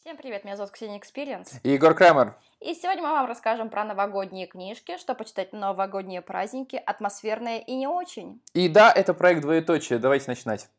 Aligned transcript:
Всем 0.00 0.16
привет, 0.16 0.44
меня 0.44 0.56
зовут 0.56 0.72
Ксения 0.72 0.96
Experience. 0.96 1.60
И 1.62 1.72
Егор 1.72 1.94
Крамер. 1.94 2.34
И 2.60 2.72
сегодня 2.72 3.02
мы 3.02 3.10
вам 3.10 3.26
расскажем 3.26 3.68
про 3.68 3.84
новогодние 3.84 4.46
книжки, 4.46 4.96
что 4.96 5.14
почитать 5.14 5.52
на 5.52 5.58
новогодние 5.58 6.22
праздники, 6.22 6.82
атмосферные 6.86 7.62
и 7.62 7.74
не 7.74 7.86
очень. 7.86 8.40
И 8.54 8.70
да, 8.70 8.90
это 8.90 9.12
проект 9.12 9.42
двоеточие. 9.42 9.98
Давайте 9.98 10.30
начинать. 10.30 10.70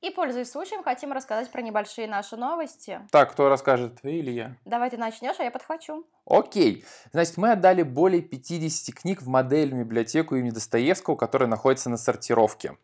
И, 0.00 0.10
пользуясь 0.10 0.48
случаем, 0.48 0.84
хотим 0.84 1.12
рассказать 1.12 1.50
про 1.50 1.60
небольшие 1.60 2.06
наши 2.06 2.36
новости. 2.36 3.00
Так, 3.10 3.32
кто 3.32 3.48
расскажет, 3.48 3.98
вы 4.04 4.12
или 4.12 4.30
я? 4.30 4.54
Давай 4.64 4.90
ты 4.90 4.96
начнешь, 4.96 5.40
а 5.40 5.42
я 5.42 5.50
подхвачу. 5.50 6.06
Окей. 6.24 6.84
Значит, 7.10 7.36
мы 7.36 7.50
отдали 7.50 7.82
более 7.82 8.22
50 8.22 8.94
книг 8.94 9.22
в 9.22 9.26
модельную 9.26 9.84
библиотеку 9.84 10.36
имени 10.36 10.50
Достоевского, 10.50 11.16
которая 11.16 11.48
находится 11.48 11.90
на 11.90 11.96
сортировке. 11.96 12.76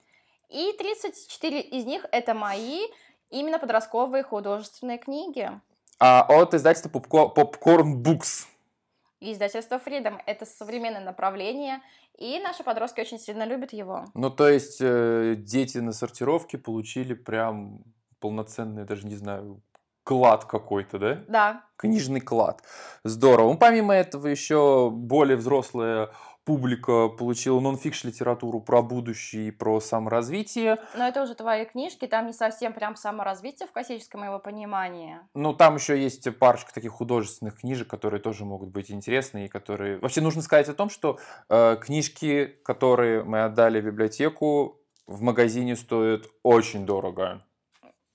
И 0.49 0.73
34 0.77 1.61
из 1.61 1.85
них 1.85 2.05
это 2.11 2.35
мои 2.35 2.81
именно 3.31 3.59
подростковые 3.59 4.23
художественные 4.23 4.99
книги. 4.99 5.51
А 5.99 6.25
от 6.29 6.55
издательства 6.55 6.89
Popco- 6.89 7.34
Popcorn 7.34 7.95
Books. 8.02 8.47
И 9.21 9.33
издательство 9.33 9.77
Freedom– 9.84 10.19
это 10.27 10.47
современное 10.47 11.02
направление, 11.02 11.83
и 12.16 12.38
наши 12.41 12.65
подростки 12.65 13.01
очень 13.01 13.19
сильно 13.19 13.45
любят 13.45 13.73
его. 13.73 14.07
Ну, 14.15 14.30
то 14.30 14.48
есть, 14.48 14.79
э, 14.80 15.35
дети 15.37 15.79
на 15.79 15.93
сортировке 15.93 16.57
получили 16.57 17.12
прям 17.12 17.83
полноценный, 18.19 18.85
даже 18.85 19.07
не 19.07 19.16
знаю, 19.16 19.60
клад 20.05 20.47
какой-то, 20.47 20.99
да? 20.99 21.24
Да, 21.29 21.65
Книжный 21.77 22.21
клад. 22.21 22.62
Здорово. 23.05 23.52
Ну, 23.52 23.59
помимо 23.59 23.95
этого, 23.95 24.27
еще 24.27 24.91
более 24.91 25.37
взрослая 25.37 26.10
публика 26.45 27.09
получила 27.09 27.61
нон-фикшн 27.61 28.09
литературу 28.09 28.61
про 28.61 28.83
будущее 28.83 29.49
и 29.49 29.51
про 29.51 29.80
саморазвитие. 29.80 30.79
но 30.97 31.07
это 31.07 31.23
уже 31.23 31.35
твои 31.35 31.65
книжки, 31.65 32.07
там 32.07 32.27
не 32.27 32.33
совсем 32.33 32.73
прям 32.73 32.97
саморазвитие 32.97 33.66
в 33.69 33.73
классическом 33.73 34.25
его 34.25 34.39
понимании. 34.39 35.19
Ну, 35.35 35.53
там 35.53 35.77
еще 35.77 36.01
есть 36.01 36.29
парочка 36.39 36.73
таких 36.73 36.93
художественных 36.93 37.61
книжек, 37.61 37.89
которые 37.89 38.21
тоже 38.21 38.45
могут 38.45 38.71
быть 38.71 38.91
интересны 38.91 39.47
и 39.47 39.49
которые... 39.49 39.99
Вообще 39.99 40.21
нужно 40.21 40.43
сказать 40.43 40.69
о 40.69 40.74
том, 40.74 40.91
что 40.91 41.19
э, 41.49 41.77
книжки, 41.80 42.47
которые 42.65 43.23
мы 43.25 43.45
отдали 43.45 43.80
в 43.80 43.85
библиотеку, 43.85 44.80
в 45.07 45.23
магазине 45.23 45.77
стоят 45.77 46.27
очень 46.43 46.87
дорого. 46.87 47.45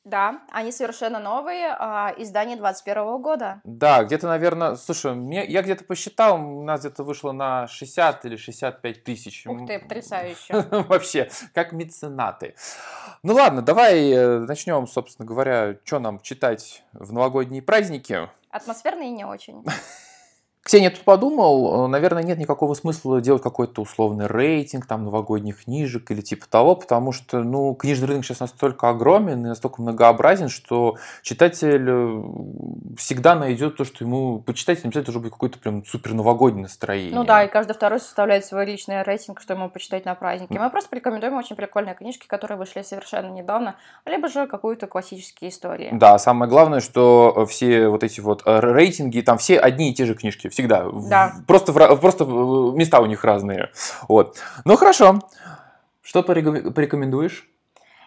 Да, 0.06 0.42
они 0.52 0.72
совершенно 0.72 1.18
новые, 1.20 1.76
а, 1.80 2.14
издание 2.18 2.56
21 2.56 3.22
года. 3.22 3.60
Да, 3.64 4.04
где-то, 4.04 4.28
наверное, 4.28 4.76
слушай, 4.76 5.16
мне, 5.16 5.44
я 5.46 5.64
где-то 5.64 5.84
посчитал, 5.84 6.40
у 6.40 6.64
нас 6.64 6.82
где-то 6.82 7.04
вышло 7.04 7.32
на 7.32 7.68
60 7.68 8.24
или 8.26 8.36
65 8.36 9.04
тысяч. 9.04 9.48
Ух 9.48 9.66
ты, 9.66 9.80
потрясающе. 9.80 10.54
Вообще, 10.88 11.30
как 11.56 11.72
меценаты. 11.72 12.54
Ну 13.24 13.34
ладно, 13.34 13.64
давай 13.64 14.12
э, 14.12 14.40
начнем, 14.40 14.86
собственно 14.86 15.26
говоря, 15.26 15.78
что 15.84 15.98
нам 15.98 16.20
читать 16.20 16.84
в 16.94 17.12
новогодние 17.12 17.64
праздники. 17.64 18.30
Атмосферные 18.52 19.10
не 19.10 19.26
очень. 19.26 19.66
Ксения, 20.66 20.90
тут 20.90 21.02
подумал, 21.02 21.86
э, 21.86 21.88
наверное, 21.90 22.24
нет 22.24 22.40
никакого 22.40 22.74
смысла 22.74 23.22
делать 23.22 23.44
какой-то 23.44 23.84
условный 23.84 24.26
рейтинг 24.26 24.88
там 24.88 25.04
новогодних 25.04 25.66
книжек 25.66 26.10
или 26.10 26.22
типа 26.22 26.48
того, 26.50 26.76
потому 26.76 27.12
что, 27.12 27.44
ну, 27.44 27.76
книжный 27.76 28.08
рынок 28.08 28.26
сейчас 28.26 28.40
настолько 28.40 28.90
огромен 28.90 29.46
и 29.46 29.50
настолько 29.50 29.84
многообразен, 29.84 30.50
что 30.50 30.96
читатель 31.22 31.86
э, 31.88 32.24
всегда 32.98 33.36
найдет 33.36 33.78
то, 33.78 33.86
что 33.86 34.04
ему 34.04 34.40
почитать, 34.40 34.84
не 34.84 34.88
обязательно 34.88 35.06
должно 35.06 35.22
быть 35.22 35.34
какое-то 35.34 35.60
прям 35.60 35.86
супер 35.86 36.16
новогоднее 36.16 36.64
настроение. 36.64 37.14
Ну 37.14 37.24
да, 37.24 37.44
и 37.44 37.48
каждый 37.48 37.74
второй 37.74 38.00
составляет 38.00 38.44
свой 38.44 38.66
личный 38.66 39.04
рейтинг, 39.04 39.42
что 39.42 39.54
ему 39.54 39.70
почитать 39.70 40.06
на 40.06 40.16
празднике. 40.16 40.58
Мы 40.58 40.72
просто 40.72 40.90
порекомендуем 40.90 41.36
очень 41.36 41.56
прикольные 41.56 41.94
книжки, 41.94 42.26
которые 42.26 42.58
вышли 42.58 42.82
совершенно 42.82 43.32
недавно, 43.32 43.76
либо 44.08 44.30
же 44.30 44.48
какую-то 44.48 44.88
классические 44.88 45.52
истории. 45.52 45.92
Да, 45.94 46.18
самое 46.18 46.50
главное, 46.50 46.80
что 46.80 47.46
все 47.48 47.88
вот 47.88 48.04
эти 48.04 48.20
вот 48.20 48.42
э, 48.48 48.60
рейтинги, 48.62 49.22
там 49.22 49.38
все 49.38 49.60
одни 49.60 49.92
и 49.92 49.94
те 49.94 50.06
же 50.06 50.16
книжки, 50.16 50.50
всегда. 50.56 50.86
Да. 51.10 51.34
Просто, 51.48 51.74
просто 51.74 52.26
места 52.26 53.00
у 53.02 53.06
них 53.06 53.24
разные. 53.24 53.72
Вот. 54.08 54.38
Ну 54.64 54.78
хорошо. 54.78 55.20
Что 56.02 56.22
порекоме- 56.22 56.72
порекомендуешь? 56.72 57.48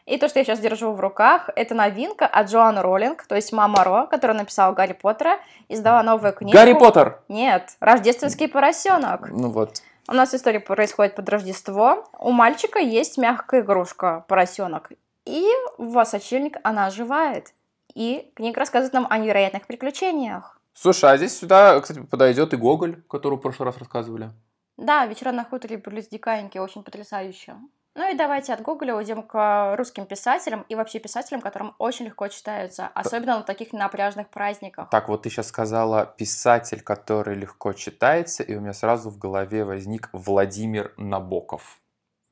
И 0.06 0.16
то, 0.16 0.28
что 0.28 0.38
я 0.38 0.44
сейчас 0.44 0.60
держу 0.60 0.92
в 0.92 1.00
руках, 1.00 1.50
это 1.54 1.74
новинка 1.74 2.26
от 2.26 2.48
Джоан 2.48 2.78
Роллинг, 2.78 3.26
то 3.26 3.34
есть 3.34 3.52
Мама 3.52 3.84
Ро, 3.84 4.06
которая 4.06 4.38
написала 4.38 4.72
Гарри 4.72 4.94
Поттера, 4.94 5.38
издала 5.68 6.02
новую 6.02 6.32
книгу. 6.32 6.56
Гарри 6.56 6.72
Поттер! 6.72 7.20
Нет, 7.28 7.76
Рождественский 7.80 8.48
поросенок. 8.48 9.28
Ну 9.28 9.50
вот. 9.50 9.82
У 10.08 10.14
нас 10.14 10.32
история 10.32 10.60
происходит 10.60 11.14
под 11.14 11.28
Рождество. 11.28 12.08
У 12.18 12.30
мальчика 12.30 12.78
есть 12.78 13.18
мягкая 13.18 13.60
игрушка, 13.60 14.24
поросенок. 14.28 14.90
И 15.26 15.46
в 15.76 16.02
сочельник 16.06 16.56
она 16.62 16.86
оживает. 16.86 17.52
И 17.94 18.32
книга 18.34 18.60
рассказывает 18.60 18.94
нам 18.94 19.06
о 19.10 19.18
невероятных 19.18 19.66
приключениях. 19.66 20.57
Слушай, 20.80 21.10
а 21.10 21.16
здесь 21.16 21.36
сюда, 21.36 21.80
кстати, 21.80 21.98
подойдет 22.00 22.54
и 22.54 22.56
Гоголь, 22.56 23.02
который 23.08 23.36
в 23.36 23.40
прошлый 23.40 23.66
раз 23.66 23.78
рассказывали. 23.78 24.30
Да, 24.76 25.06
«Вечера 25.06 25.32
на 25.32 25.44
хуторе 25.44 25.76
плюс 25.76 26.06
диканьки» 26.06 26.58
очень 26.58 26.84
потрясающе. 26.84 27.56
Ну 27.96 28.08
и 28.08 28.16
давайте 28.16 28.52
от 28.52 28.62
Гоголя 28.62 28.94
уйдем 28.94 29.24
к 29.24 29.74
русским 29.76 30.06
писателям 30.06 30.64
и 30.68 30.76
вообще 30.76 31.00
писателям, 31.00 31.40
которым 31.40 31.74
очень 31.78 32.04
легко 32.04 32.28
читаются, 32.28 32.86
особенно 32.94 33.38
на 33.38 33.42
таких 33.42 33.72
напряжных 33.72 34.28
праздниках. 34.28 34.88
Так, 34.90 35.08
вот 35.08 35.22
ты 35.22 35.30
сейчас 35.30 35.48
сказала 35.48 36.06
писатель, 36.06 36.80
который 36.80 37.34
легко 37.34 37.72
читается, 37.72 38.44
и 38.44 38.54
у 38.54 38.60
меня 38.60 38.72
сразу 38.72 39.10
в 39.10 39.18
голове 39.18 39.64
возник 39.64 40.10
Владимир 40.12 40.94
Набоков. 40.96 41.80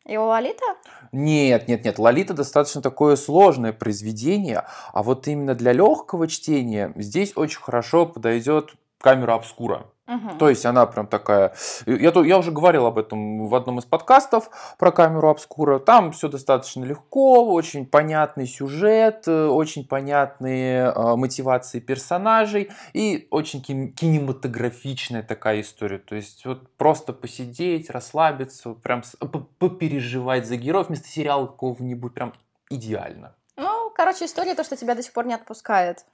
И 0.06 0.16
у 0.16 0.24
Лолита? 0.26 0.64
Нет, 1.10 1.66
нет, 1.66 1.84
нет, 1.84 1.98
Лолита 1.98 2.32
достаточно 2.32 2.80
такое 2.80 3.16
сложное 3.16 3.72
произведение, 3.72 4.64
а 4.92 5.02
вот 5.02 5.26
именно 5.26 5.54
для 5.54 5.72
легкого 5.72 6.28
чтения 6.28 6.92
здесь 6.94 7.32
очень 7.36 7.60
хорошо 7.60 8.06
подойдет 8.06 8.74
камера 9.00 9.34
обскура. 9.34 9.86
Мгм. 10.06 10.38
То 10.38 10.48
есть 10.48 10.64
она 10.64 10.86
прям 10.86 11.08
такая... 11.08 11.52
Я, 11.84 12.12
то- 12.12 12.22
я 12.22 12.38
уже 12.38 12.52
говорил 12.52 12.86
об 12.86 12.96
этом 12.96 13.48
в 13.48 13.54
одном 13.56 13.80
из 13.80 13.84
подкастов 13.84 14.48
про 14.78 14.92
камеру 14.92 15.28
обскура. 15.30 15.80
Там 15.80 16.12
все 16.12 16.28
достаточно 16.28 16.84
легко, 16.84 17.52
очень 17.52 17.84
понятный 17.86 18.46
сюжет, 18.46 19.24
э, 19.26 19.46
очень 19.48 19.84
понятные 19.84 20.92
э, 20.94 21.16
мотивации 21.16 21.80
персонажей 21.80 22.70
и 22.92 23.26
очень 23.32 23.60
кин- 23.60 23.92
кинематографичная 23.92 25.24
такая 25.24 25.60
история. 25.60 25.98
То 25.98 26.14
есть 26.14 26.46
вот 26.46 26.70
просто 26.76 27.12
посидеть, 27.12 27.90
расслабиться, 27.90 28.74
прям 28.74 29.02
попереживать 29.58 30.46
за 30.46 30.56
героев 30.56 30.86
вместо 30.86 31.08
сериала 31.08 31.46
какого-нибудь 31.46 32.14
прям 32.14 32.32
идеально. 32.70 33.34
Ну, 33.56 33.90
короче, 33.92 34.26
история 34.26 34.54
то, 34.54 34.62
что 34.62 34.76
тебя 34.76 34.94
до 34.94 35.02
сих 35.02 35.12
пор 35.12 35.26
не 35.26 35.34
отпускает. 35.34 36.04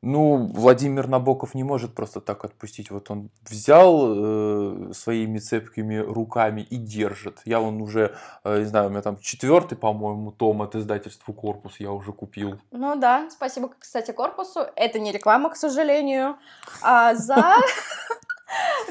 Ну, 0.00 0.46
Владимир 0.54 1.08
Набоков 1.08 1.54
не 1.54 1.64
может 1.64 1.94
просто 1.94 2.20
так 2.20 2.44
отпустить. 2.44 2.90
Вот 2.90 3.10
он 3.10 3.30
взял 3.42 4.90
э, 4.90 4.92
своими 4.94 5.38
цепкими 5.38 5.96
руками 5.96 6.60
и 6.60 6.76
держит. 6.76 7.40
Я 7.44 7.60
он 7.60 7.82
уже, 7.82 8.14
э, 8.44 8.58
не 8.58 8.64
знаю, 8.64 8.86
у 8.86 8.90
меня 8.90 9.02
там 9.02 9.18
четвертый, 9.18 9.76
по-моему, 9.76 10.30
том 10.30 10.62
от 10.62 10.76
издательства 10.76 11.32
«Корпус» 11.32 11.80
я 11.80 11.90
уже 11.90 12.12
купил. 12.12 12.60
Ну 12.70 12.94
да, 12.94 13.28
спасибо, 13.30 13.70
кстати, 13.76 14.12
корпусу. 14.12 14.66
Это 14.76 15.00
не 15.00 15.10
реклама, 15.10 15.50
к 15.50 15.56
сожалению. 15.56 16.36
А 16.80 17.14
за 17.16 17.56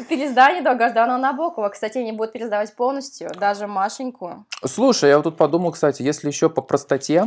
переиздание 0.10 0.62
долгожданного 0.62 1.18
Набокова. 1.18 1.70
Кстати, 1.70 1.98
они 1.98 2.12
будут 2.12 2.34
переиздавать 2.34 2.76
полностью, 2.76 3.30
даже 3.40 3.68
Машеньку. 3.68 4.46
Слушай, 4.66 5.10
я 5.10 5.18
вот 5.18 5.24
тут 5.24 5.38
подумал, 5.38 5.72
кстати, 5.72 6.02
если 6.02 6.28
еще 6.28 6.50
по 6.50 6.62
простоте, 6.62 7.26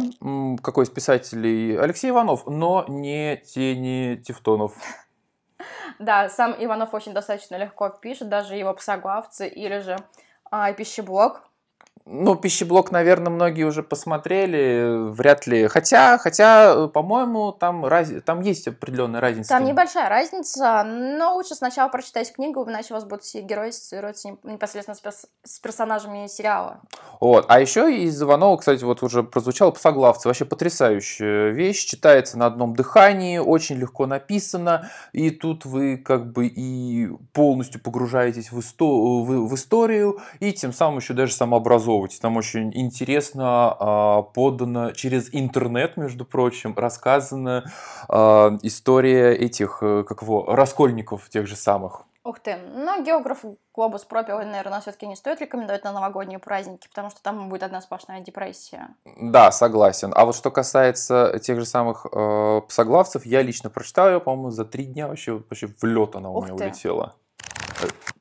какой 0.62 0.84
из 0.84 0.90
писателей? 0.90 1.76
Алексей 1.76 2.10
Иванов, 2.10 2.46
но 2.46 2.84
не 2.88 3.36
Тени 3.36 4.16
Тевтонов. 4.16 4.72
Да, 5.98 6.28
сам 6.30 6.54
Иванов 6.58 6.94
очень 6.94 7.12
достаточно 7.12 7.56
легко 7.56 7.90
пишет, 7.90 8.28
даже 8.28 8.54
его 8.56 8.72
псоглавцы 8.72 9.46
или 9.46 9.80
же 9.80 9.98
а, 10.50 10.72
пищеблок. 10.72 11.42
Ну, 12.12 12.34
пищеблок, 12.34 12.90
наверное, 12.90 13.30
многие 13.30 13.62
уже 13.62 13.84
посмотрели, 13.84 15.12
вряд 15.12 15.46
ли. 15.46 15.68
Хотя, 15.68 16.18
хотя, 16.18 16.74
э, 16.74 16.88
по-моему, 16.88 17.52
там, 17.52 17.86
раз... 17.86 18.10
там 18.26 18.40
есть 18.40 18.66
определенная 18.66 19.20
разница. 19.20 19.50
Там 19.50 19.64
небольшая 19.64 20.08
разница, 20.08 20.82
но 20.82 21.36
лучше 21.36 21.54
сначала 21.54 21.88
прочитать 21.88 22.32
книгу, 22.32 22.64
иначе 22.68 22.88
у 22.90 22.94
вас 22.94 23.04
будут 23.04 23.22
все 23.22 23.42
герои 23.42 23.68
ассоциироваться 23.68 24.30
непосредственно 24.42 24.96
с, 24.96 25.00
перс- 25.00 25.26
с 25.44 25.60
персонажами 25.60 26.26
сериала. 26.26 26.80
Вот. 27.20 27.44
А 27.48 27.60
еще 27.60 27.94
из 27.94 28.20
Иванова, 28.20 28.56
кстати, 28.56 28.82
вот 28.82 29.04
уже 29.04 29.22
прозвучало 29.22 29.70
псоглавцы. 29.70 30.26
Вообще 30.26 30.44
потрясающая 30.44 31.50
вещь. 31.50 31.84
Читается 31.84 32.36
на 32.38 32.46
одном 32.46 32.74
дыхании, 32.74 33.38
очень 33.38 33.76
легко 33.76 34.06
написано. 34.06 34.90
И 35.12 35.30
тут 35.30 35.64
вы 35.64 35.96
как 35.96 36.32
бы 36.32 36.48
и 36.48 37.08
полностью 37.32 37.80
погружаетесь 37.80 38.50
в, 38.50 38.58
исто- 38.58 39.22
в, 39.22 39.46
в 39.46 39.54
историю, 39.54 40.18
и 40.40 40.52
тем 40.52 40.72
самым 40.72 40.98
еще 40.98 41.14
даже 41.14 41.34
самообразовываетесь. 41.34 41.99
Там 42.20 42.36
очень 42.36 42.72
интересно 42.74 43.76
а, 43.78 44.22
подано 44.22 44.92
через 44.92 45.28
интернет, 45.32 45.96
между 45.96 46.24
прочим, 46.24 46.74
рассказана 46.76 47.70
а, 48.08 48.56
история 48.62 49.34
этих, 49.34 49.78
э, 49.82 50.04
как 50.04 50.22
его, 50.22 50.46
раскольников 50.46 51.28
тех 51.28 51.46
же 51.46 51.56
самых. 51.56 52.06
Ух 52.22 52.38
ты. 52.38 52.56
Ну, 52.56 53.02
географ 53.02 53.44
Глобус 53.74 54.04
пропил, 54.04 54.38
наверное, 54.38 54.80
все-таки 54.82 55.06
не 55.06 55.16
стоит 55.16 55.40
рекомендовать 55.40 55.84
на 55.84 55.92
новогодние 55.92 56.38
праздники, 56.38 56.86
потому 56.88 57.08
что 57.08 57.22
там 57.22 57.48
будет 57.48 57.62
одна 57.62 57.80
сплошная 57.80 58.20
депрессия. 58.20 58.88
Да, 59.04 59.50
согласен. 59.50 60.12
А 60.14 60.26
вот 60.26 60.36
что 60.36 60.50
касается 60.50 61.38
тех 61.42 61.58
же 61.58 61.64
самых 61.64 62.06
э, 62.12 62.60
псоглавцев, 62.68 63.24
я 63.24 63.40
лично 63.40 63.70
прочитал 63.70 64.10
ее, 64.10 64.20
по-моему, 64.20 64.50
за 64.50 64.66
три 64.66 64.84
дня 64.84 65.08
вообще, 65.08 65.32
вообще 65.32 65.68
в 65.68 65.82
лед 65.82 66.14
она 66.14 66.28
у 66.28 66.36
Ух 66.36 66.44
меня 66.44 66.56
ты. 66.56 66.64
улетела. 66.64 67.14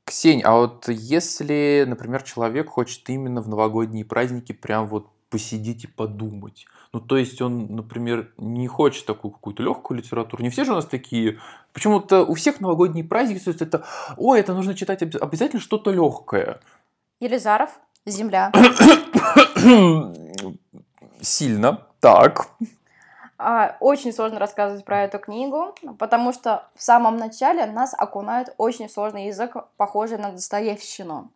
Ксень, 0.10 0.42
а 0.42 0.56
вот 0.56 0.88
если, 0.88 1.86
например, 1.88 2.24
человек 2.24 2.68
хочет 2.68 3.08
именно 3.10 3.42
в 3.42 3.48
новогодние 3.48 4.04
праздники 4.04 4.54
прям 4.54 4.88
вот 4.88 5.08
посидеть 5.30 5.84
и 5.84 5.88
подумать, 5.88 6.66
ну, 6.92 7.00
то 7.00 7.16
есть 7.16 7.40
он, 7.44 7.76
например, 7.76 8.32
не 8.38 8.68
хочет 8.68 9.06
такую 9.06 9.30
какую-то 9.32 9.62
легкую 9.62 10.00
литературу. 10.00 10.42
Не 10.42 10.50
все 10.50 10.64
же 10.64 10.72
у 10.72 10.76
нас 10.76 10.88
такие. 10.88 11.38
Почему-то 11.74 12.26
у 12.26 12.34
всех 12.34 12.60
новогодние 12.60 13.04
праздники, 13.04 13.44
то 13.44 13.52
есть 13.52 13.62
это, 13.62 13.86
ой, 14.18 14.40
это 14.40 14.56
нужно 14.56 14.74
читать 14.74 15.04
обяз- 15.04 15.22
обязательно 15.22 15.62
что-то 15.62 15.92
легкое. 15.92 16.60
Елизаров, 17.20 17.70
Земля. 18.08 18.52
Сильно. 21.22 21.86
Так. 22.00 22.48
А, 23.42 23.78
Очень 23.80 24.12
сложно 24.12 24.38
рассказывать 24.38 24.84
про 24.84 25.04
эту 25.04 25.18
книгу, 25.18 25.74
потому 25.98 26.34
что 26.34 26.68
в 26.76 26.84
самом 26.84 27.16
начале 27.16 27.66
нас 27.66 27.96
окунает 27.98 28.54
очень 28.58 28.90
сложный 28.90 29.28
язык, 29.28 29.56
похожий 29.78 30.18
на 30.18 30.32
Достоевщину. 30.32 31.32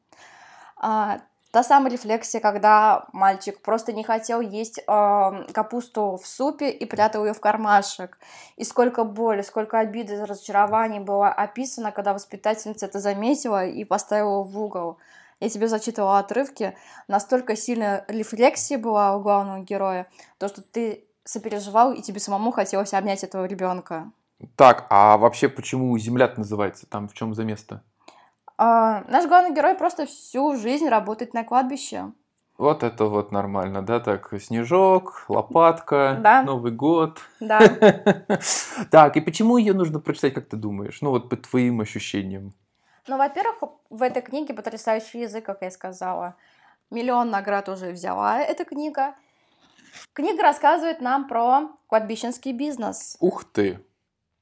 А, 0.75 1.21
Та 1.51 1.63
самая 1.63 1.91
рефлексия, 1.91 2.41
когда 2.41 3.05
мальчик 3.13 3.61
просто 3.61 3.94
не 3.94 4.03
хотел 4.03 4.41
есть 4.41 4.81
а, 4.88 5.44
капусту 5.53 6.19
в 6.21 6.27
супе 6.27 6.71
и 6.71 6.83
прятал 6.85 7.25
ее 7.25 7.33
в 7.33 7.39
кармашек. 7.39 8.17
И 8.57 8.63
сколько 8.63 9.03
боли, 9.03 9.44
сколько 9.44 9.77
обиды, 9.77 10.25
разочарований 10.25 10.99
было 10.99 11.29
описано, 11.29 11.91
когда 11.91 12.13
воспитательница 12.13 12.88
это 12.88 12.99
заметила 12.99 13.65
и 13.65 13.85
поставила 13.85 14.41
в 14.41 14.59
угол. 14.59 14.97
Я 15.39 15.49
тебе 15.49 15.67
зачитывала 15.67 16.17
отрывки. 16.17 16.75
Настолько 17.07 17.56
сильная 17.56 18.03
рефлексия 18.07 18.79
была 18.79 19.15
у 19.15 19.21
главного 19.21 19.59
героя, 19.59 20.07
то, 20.39 20.47
что 20.47 20.63
ты 20.63 21.06
сопереживал, 21.23 21.93
и 21.93 22.01
тебе 22.01 22.19
самому 22.19 22.51
хотелось 22.51 22.93
обнять 22.93 23.23
этого 23.23 23.45
ребенка. 23.45 24.11
Так, 24.55 24.87
а 24.89 25.17
вообще 25.17 25.49
почему 25.49 25.97
земля 25.97 26.31
называется? 26.35 26.85
Там 26.85 27.07
в 27.07 27.13
чем 27.13 27.33
за 27.33 27.43
место? 27.43 27.81
А, 28.57 29.03
наш 29.07 29.25
главный 29.27 29.55
герой 29.55 29.75
просто 29.75 30.05
всю 30.05 30.55
жизнь 30.57 30.87
работает 30.87 31.33
на 31.33 31.43
кладбище. 31.43 32.11
Вот 32.57 32.83
это 32.83 33.05
вот 33.05 33.31
нормально, 33.31 33.81
да, 33.81 33.99
так, 33.99 34.31
снежок, 34.39 35.25
лопатка, 35.27 36.19
Да. 36.21 36.43
Новый 36.43 36.71
год. 36.71 37.19
Да. 37.39 37.59
Так, 38.91 39.17
и 39.17 39.21
почему 39.21 39.57
ее 39.57 39.73
нужно 39.73 39.99
прочитать, 39.99 40.33
как 40.33 40.47
ты 40.47 40.55
думаешь? 40.55 40.99
Ну 41.01 41.09
вот 41.09 41.29
по 41.29 41.35
твоим 41.35 41.81
ощущениям. 41.81 42.53
Ну, 43.07 43.17
во-первых, 43.17 43.55
в 43.89 44.01
этой 44.01 44.21
книге 44.21 44.53
потрясающий 44.53 45.21
язык, 45.21 45.45
как 45.45 45.61
я 45.61 45.71
сказала. 45.71 46.35
Миллион 46.89 47.31
наград 47.31 47.67
уже 47.69 47.91
взяла 47.91 48.39
эта 48.39 48.65
книга. 48.65 49.15
Книга 50.13 50.44
рассказывает 50.44 51.01
нам 51.01 51.28
про 51.28 51.69
кладбищенский 51.88 52.51
бизнес. 52.51 53.18
Ух 53.19 53.44
ты! 53.44 53.84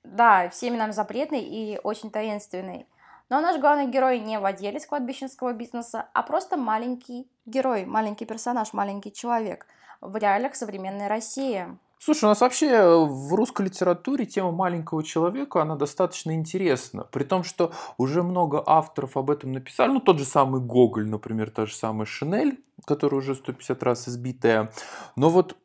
Да, 0.04 0.50
всеми 0.50 0.78
нам 0.78 0.94
запретный 0.94 1.42
и 1.42 1.80
очень 1.84 2.12
таинственный. 2.12 2.88
Но 3.30 3.40
наш 3.40 3.60
главный 3.60 3.88
герой 3.88 4.20
не 4.20 4.40
владелец 4.40 4.86
кладбищенского 4.86 5.54
бизнеса, 5.54 6.10
а 6.14 6.24
просто 6.24 6.58
маленький 6.58 7.30
герой, 7.46 7.86
маленький 7.86 8.26
персонаж, 8.26 8.74
маленький 8.74 9.14
человек 9.14 9.68
в 10.02 10.18
реалиях 10.18 10.56
современной 10.56 11.08
России. 11.08 11.66
Слушай, 12.04 12.26
у 12.26 12.28
нас 12.30 12.42
вообще 12.42 13.06
в 13.06 13.32
русской 13.36 13.68
литературе 13.68 14.26
тема 14.26 14.52
маленького 14.52 15.04
человека, 15.04 15.62
она 15.62 15.76
достаточно 15.76 16.32
интересна. 16.34 17.04
При 17.04 17.24
том, 17.24 17.44
что 17.44 17.74
уже 18.00 18.24
много 18.24 18.64
авторов 18.66 19.18
об 19.18 19.30
этом 19.30 19.52
написали. 19.52 19.92
Ну, 19.92 20.00
тот 20.00 20.18
же 20.18 20.26
самый 20.26 20.62
Гоголь, 20.62 21.08
например, 21.08 21.52
та 21.52 21.68
же 21.68 21.76
самая 21.76 22.08
Шинель, 22.08 22.60
которая 22.86 23.20
уже 23.22 23.36
150 23.36 23.84
раз 23.84 24.10
избитая. 24.10 24.72
Но 25.16 25.30
вот 25.30 25.56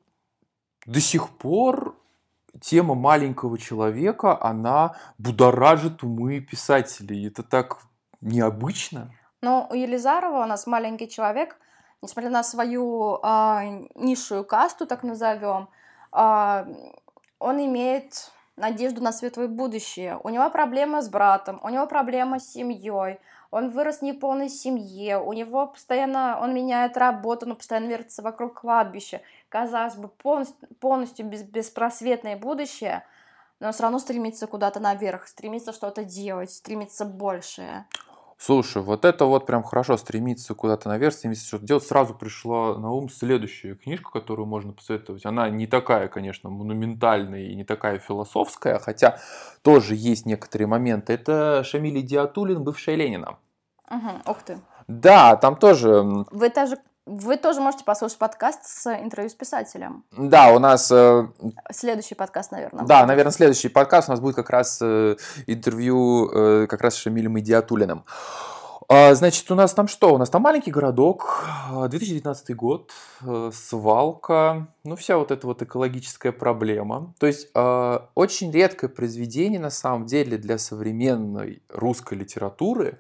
до 0.85 1.01
сих 1.01 1.31
пор 1.31 1.97
тема 2.61 2.95
маленького 2.95 3.57
человека, 3.57 4.39
она 4.39 4.95
будоражит 5.17 6.03
умы 6.03 6.41
писателей. 6.41 7.29
Это 7.29 7.45
так 7.45 7.79
необычно. 8.21 9.11
Но 9.41 9.69
у 9.71 9.75
Елизарова 9.75 10.43
у 10.43 10.47
нас 10.47 10.67
маленький 10.67 11.09
человек, 11.09 11.57
несмотря 12.03 12.29
на 12.29 12.43
свою 12.43 13.21
а, 13.23 13.65
низшую 13.95 14.45
касту, 14.45 14.87
так 14.87 15.03
назовем, 15.03 15.69
он 16.17 17.65
имеет 17.65 18.31
надежду 18.57 19.03
на 19.03 19.13
светлое 19.13 19.49
будущее. 19.49 20.19
У 20.25 20.31
него 20.31 20.49
проблемы 20.51 21.03
с 21.03 21.09
братом, 21.09 21.61
у 21.63 21.69
него 21.69 21.87
проблемы 21.87 22.41
с 22.41 22.51
семьей, 22.51 23.19
он 23.51 23.71
вырос 23.71 23.99
в 23.99 24.03
неполной 24.03 24.49
семье, 24.49 25.19
у 25.19 25.33
него 25.33 25.67
постоянно, 25.67 26.39
он 26.41 26.55
меняет 26.55 26.97
работу, 26.97 27.47
но 27.47 27.55
постоянно 27.55 27.89
вертится 27.89 28.23
вокруг 28.23 28.61
кладбища. 28.61 29.21
Казалось 29.49 29.95
бы, 29.97 30.09
полностью, 30.09 30.69
полностью 30.81 31.27
без, 31.27 31.43
беспросветное 31.43 32.37
будущее, 32.37 33.05
но 33.61 33.69
он 33.69 33.73
все 33.73 33.85
равно 33.85 33.99
стремится 33.99 34.47
куда-то 34.47 34.81
наверх, 34.81 35.29
стремится 35.29 35.73
что-то 35.73 36.05
делать, 36.05 36.51
стремится 36.51 37.05
большее. 37.05 37.87
Слушай, 38.39 38.83
вот 38.83 39.07
это 39.07 39.25
вот 39.25 39.47
прям 39.47 39.63
хорошо 39.63 39.97
стремиться 39.97 40.55
куда-то 40.55 40.91
наверх, 40.91 41.15
стремиться 41.15 41.47
что-то 41.47 41.65
делать. 41.65 41.85
Сразу 41.85 42.15
пришла 42.15 42.77
на 42.77 42.91
ум 42.91 43.09
следующая 43.09 43.75
книжка, 43.75 44.11
которую 44.11 44.47
можно 44.47 44.73
посоветовать. 44.73 45.25
Она 45.25 45.49
не 45.49 45.67
такая, 45.67 46.09
конечно, 46.09 46.51
монументальная 46.51 47.45
и 47.45 47.55
не 47.55 47.65
такая 47.65 47.99
философская, 47.99 48.79
хотя 48.79 49.19
тоже 49.63 49.95
есть 49.95 50.27
некоторые 50.27 50.69
моменты. 50.69 51.15
Это 51.15 51.65
Шамиль 51.65 52.03
Диатулин, 52.03 52.63
бывшая 52.63 52.97
Ленина. 52.97 53.39
Угу, 53.91 54.31
ух 54.31 54.43
ты. 54.43 54.59
Да, 54.87 55.37
там 55.37 55.57
тоже, 55.57 56.05
Вы 56.31 56.51
тоже, 56.51 56.77
вы 57.07 57.37
тоже 57.37 57.61
можете 57.61 57.85
послушать 57.85 58.19
подкаст 58.19 58.65
с 58.65 58.87
интервью 59.01 59.31
с 59.31 59.35
писателем. 59.35 60.05
да, 60.11 60.53
у 60.53 60.59
нас 60.59 60.91
э, 60.91 61.29
Следующий 61.71 62.17
подкаст, 62.17 62.51
наверное. 62.51 62.85
Да, 62.85 62.99
будет. 62.99 63.09
наверное, 63.09 63.33
следующий 63.33 63.69
подкаст 63.69 64.09
у 64.09 64.13
нас 64.13 64.21
будет 64.21 64.35
как 64.35 64.51
раз 64.51 64.81
э, 64.83 65.17
интервью 65.47 66.29
э, 66.29 66.67
как 66.67 66.81
раз 66.83 66.95
с 66.95 66.99
Шамилем 66.99 67.39
Идиатулиным. 67.39 68.05
А, 68.89 69.15
Значит, 69.15 69.51
у 69.51 69.55
нас 69.55 69.73
там 69.73 69.89
что? 69.89 70.15
У 70.15 70.19
нас 70.19 70.31
там 70.31 70.43
маленький 70.43 70.71
городок, 70.71 71.45
а, 71.71 71.89
2019 71.89 72.55
год, 72.57 72.93
э, 73.23 73.51
свалка, 73.53 74.69
ну 74.85 74.97
вся 74.97 75.19
вот 75.19 75.31
эта 75.31 75.47
вот 75.47 75.63
экологическая 75.63 76.33
проблема. 76.33 77.15
То 77.19 77.27
есть 77.27 77.49
э, 77.55 77.99
очень 78.15 78.51
редкое 78.53 78.89
произведение 78.89 79.61
на 79.61 79.71
самом 79.71 80.07
деле 80.07 80.39
для 80.39 80.59
современной 80.59 81.63
русской 81.69 82.15
литературы, 82.15 82.99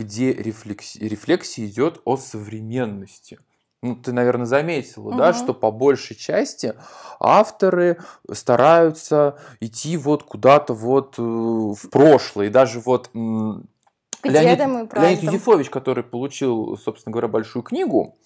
где 0.00 0.32
рефлекси- 0.32 0.98
рефлексия 1.06 1.66
идет 1.66 2.00
о 2.04 2.16
современности. 2.16 3.38
Ну, 3.82 3.96
ты, 3.96 4.12
наверное, 4.12 4.46
заметила, 4.46 5.14
да, 5.16 5.30
Мгм. 5.30 5.38
что 5.38 5.54
по 5.54 5.70
большей 5.70 6.16
части 6.16 6.74
авторы 7.18 7.98
стараются 8.32 9.38
идти 9.60 9.96
вот 9.96 10.22
куда-то 10.22 10.74
вот 10.74 11.14
э, 11.18 11.22
в 11.22 11.88
прошлое. 11.90 12.46
И 12.46 12.50
даже 12.50 12.80
вот 12.80 13.10
Леонид, 13.14 14.58
Леонид. 14.92 15.22
Юзефович, 15.22 15.70
который 15.70 16.04
получил, 16.04 16.76
собственно 16.76 17.12
говоря, 17.12 17.28
большую 17.28 17.62
книгу, 17.62 18.16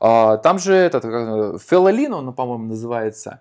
а, 0.00 0.38
там 0.38 0.58
же 0.58 0.72
этот, 0.74 1.02
как, 1.02 1.62
Фелолин, 1.62 2.14
он, 2.14 2.32
по-моему, 2.32 2.64
называется, 2.64 3.40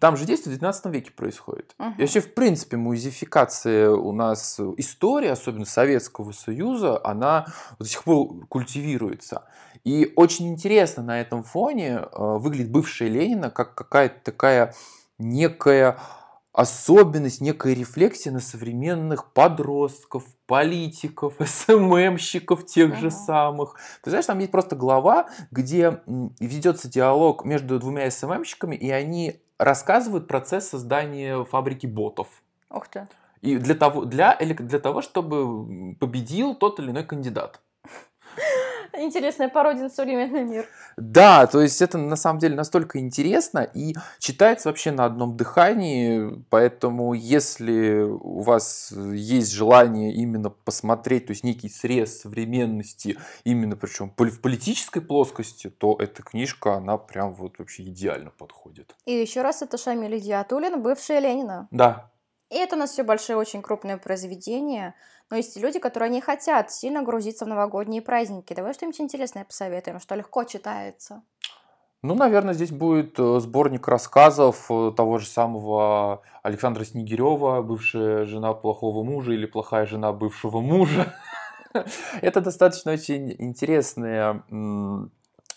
там 0.00 0.16
же 0.16 0.24
действие 0.24 0.54
в 0.54 0.58
19 0.58 0.86
веке 0.86 1.12
происходит. 1.12 1.74
Мгм. 1.78 1.94
И 1.98 2.00
вообще, 2.00 2.20
в 2.20 2.34
принципе, 2.34 2.76
музификация 2.76 3.90
у 3.90 4.12
нас 4.12 4.58
истории, 4.76 5.28
особенно 5.28 5.64
Советского 5.64 6.32
Союза, 6.32 7.00
она 7.04 7.46
до 7.78 7.84
сих 7.86 8.04
пор 8.04 8.46
культивируется. 8.48 9.44
И 9.84 10.12
очень 10.16 10.48
интересно 10.48 11.02
на 11.02 11.20
этом 11.20 11.42
фоне 11.42 12.00
э, 12.00 12.06
выглядит 12.12 12.70
бывшая 12.70 13.08
Ленина 13.08 13.50
как 13.50 13.74
какая-то 13.74 14.16
такая 14.22 14.74
некая 15.18 15.98
особенность, 16.52 17.40
некая 17.40 17.74
рефлексия 17.74 18.32
на 18.32 18.40
современных 18.40 19.32
подростков, 19.32 20.24
политиков, 20.46 21.34
СММщиков 21.38 22.66
тех 22.66 22.96
же 22.96 23.10
самых. 23.10 23.76
Ты 24.02 24.10
знаешь, 24.10 24.26
там 24.26 24.38
есть 24.38 24.50
просто 24.50 24.76
глава, 24.76 25.28
где 25.50 26.02
ведется 26.40 26.88
диалог 26.88 27.44
между 27.44 27.78
двумя 27.78 28.10
СММщиками, 28.10 28.74
и 28.74 28.90
они 28.90 29.40
рассказывают 29.60 30.26
процесс 30.26 30.68
создания 30.68 31.44
фабрики 31.44 31.86
ботов. 31.86 32.28
Ух 32.70 32.88
ты. 32.88 33.06
И 33.42 33.56
для 33.58 33.74
того, 33.74 34.04
для, 34.04 34.36
для 34.36 34.78
того, 34.78 35.02
чтобы 35.02 35.94
победил 35.94 36.54
тот 36.54 36.80
или 36.80 36.90
иной 36.90 37.04
кандидат. 37.04 37.60
Интересная 38.94 39.48
пародия 39.48 39.84
на 39.84 39.88
современный 39.88 40.44
мир. 40.44 40.66
Да, 40.96 41.46
то 41.46 41.60
есть 41.60 41.80
это 41.80 41.98
на 41.98 42.16
самом 42.16 42.38
деле 42.38 42.54
настолько 42.54 42.98
интересно 42.98 43.60
и 43.60 43.94
читается 44.18 44.68
вообще 44.68 44.90
на 44.90 45.04
одном 45.04 45.36
дыхании, 45.36 46.44
поэтому 46.50 47.14
если 47.14 48.02
у 48.02 48.40
вас 48.40 48.92
есть 48.92 49.52
желание 49.52 50.12
именно 50.12 50.50
посмотреть, 50.50 51.26
то 51.26 51.30
есть 51.32 51.44
некий 51.44 51.68
срез 51.68 52.20
современности, 52.20 53.18
именно 53.44 53.76
причем 53.76 54.12
в 54.16 54.40
политической 54.40 55.00
плоскости, 55.00 55.70
то 55.70 55.96
эта 55.98 56.22
книжка, 56.22 56.74
она 56.74 56.98
прям 56.98 57.34
вот 57.34 57.58
вообще 57.58 57.84
идеально 57.84 58.30
подходит. 58.30 58.94
И 59.06 59.12
еще 59.12 59.42
раз, 59.42 59.62
это 59.62 59.78
Шамиль 59.78 60.20
Диатулин, 60.20 60.82
бывшая 60.82 61.20
Ленина. 61.20 61.68
Да, 61.70 62.10
И 62.50 62.56
это 62.56 62.76
у 62.76 62.78
нас 62.78 62.90
все 62.90 63.04
большие, 63.04 63.36
очень 63.36 63.62
крупные 63.62 63.96
произведения. 63.96 64.94
Но 65.30 65.36
есть 65.36 65.56
люди, 65.56 65.78
которые 65.78 66.10
не 66.10 66.20
хотят 66.20 66.72
сильно 66.72 67.02
грузиться 67.02 67.44
в 67.44 67.48
новогодние 67.48 68.02
праздники. 68.02 68.52
Давай 68.52 68.74
что-нибудь 68.74 69.00
интересное 69.00 69.44
посоветуем, 69.44 70.00
что 70.00 70.16
легко 70.16 70.42
читается. 70.44 71.22
Ну, 72.02 72.14
наверное, 72.14 72.54
здесь 72.54 72.72
будет 72.72 73.18
э, 73.18 73.40
сборник 73.40 73.86
рассказов 73.86 74.70
э, 74.70 74.90
того 74.96 75.18
же 75.18 75.26
самого 75.26 76.22
Александра 76.42 76.84
Снегирева, 76.84 77.60
бывшая 77.60 78.24
жена 78.24 78.54
плохого 78.54 79.04
мужа 79.04 79.32
или 79.32 79.44
плохая 79.44 79.84
жена 79.86 80.10
бывшего 80.12 80.60
мужа. 80.60 81.14
Это 82.22 82.40
достаточно 82.40 82.92
очень 82.92 83.36
интересная 83.38 84.42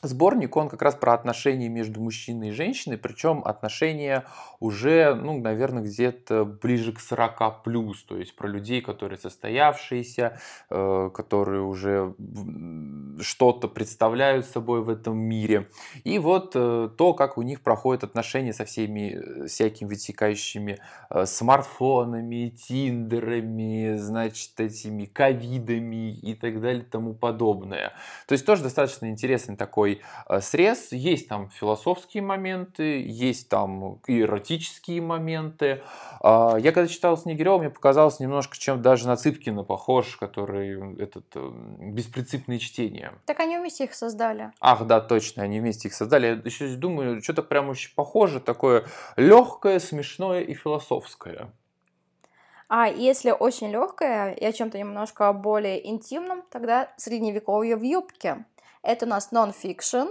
сборник, 0.04 0.56
он 0.56 0.70
как 0.70 0.82
раз 0.82 0.96
про 0.96 1.14
отношения 1.14 1.70
между 1.70 2.02
мужчиной 2.02 2.50
и 2.50 2.52
женщиной, 2.52 2.98
причем 2.98 3.42
отношения 3.46 4.26
уже, 4.60 5.16
ну, 5.16 5.40
наверное, 5.40 5.84
где-то 5.84 6.46
ближе 6.46 6.94
к 6.94 7.00
40 7.00 7.64
плюс, 7.64 8.04
то 8.04 8.18
есть 8.18 8.36
про 8.36 8.48
людей, 8.48 8.82
которые 8.82 9.18
состоявшиеся, 9.18 10.40
э, 10.70 11.10
которые 11.14 11.64
уже 11.64 12.14
что-то 13.22 13.68
представляют 13.68 14.46
собой 14.46 14.82
в 14.82 14.90
этом 14.90 15.18
мире. 15.18 15.70
И 16.04 16.20
вот 16.20 16.52
э, 16.56 16.90
то, 16.98 17.14
как 17.14 17.38
у 17.38 17.42
них 17.42 17.62
проходят 17.62 18.04
отношения 18.04 18.54
со 18.54 18.66
всеми 18.66 19.44
э, 19.44 19.48
всякими 19.48 19.90
вытекающими 19.90 20.80
смартфонами, 21.26 22.50
тиндерами, 22.50 23.98
значит, 23.98 24.60
этими 24.60 25.06
ковидами 25.06 26.12
и 26.12 26.34
так 26.34 26.62
далее 26.62 26.84
тому 26.84 27.14
подобное. 27.14 27.94
То 28.28 28.34
есть 28.34 28.46
тоже 28.46 28.64
достаточно 28.64 29.10
интересный 29.10 29.56
такой 29.56 30.02
э, 30.28 30.42
срез. 30.42 30.92
Есть 30.92 31.28
там 31.28 31.50
философские 31.50 32.24
моменты, 32.24 33.04
есть 33.06 33.50
там 33.50 34.00
эротические 34.08 35.02
моменты. 35.02 35.82
А, 36.22 36.58
я 36.58 36.72
когда 36.72 36.88
читал 36.88 37.18
Снегирева, 37.18 37.60
мне 37.60 37.70
показалось 37.70 38.20
немножко, 38.20 38.58
чем 38.58 38.82
даже 38.82 39.08
на 39.08 39.16
Цыпкина 39.16 39.64
похож, 39.64 40.18
который 40.18 40.98
этот 41.02 41.26
э, 41.36 41.52
беспринципное 41.80 42.60
чтение. 42.60 43.03
Так 43.26 43.40
они 43.40 43.58
вместе 43.58 43.86
их 43.86 43.94
создали. 43.94 44.52
Ах, 44.60 44.86
да, 44.86 45.02
точно, 45.02 45.44
они 45.44 45.60
вместе 45.60 45.88
их 45.88 45.94
создали. 45.94 46.28
Я 46.28 46.34
еще 46.34 46.68
думаю, 46.76 47.22
что-то 47.22 47.44
прям 47.44 47.70
очень 47.70 47.94
похоже, 47.96 48.40
такое 48.40 48.86
легкое, 49.16 49.80
смешное 49.80 50.42
и 50.42 50.54
философское. 50.54 51.52
А 52.70 52.88
если 52.88 53.32
очень 53.32 53.70
легкое 53.70 54.34
и 54.34 54.46
о 54.46 54.52
чем-то 54.52 54.80
немножко 54.80 55.32
более 55.34 55.88
интимном, 55.88 56.44
тогда 56.50 56.92
средневековье 56.98 57.76
в 57.76 57.84
юбке. 57.84 58.46
Это 58.82 59.06
у 59.06 59.10
нас 59.10 59.32
нон-фикшн 59.32 60.08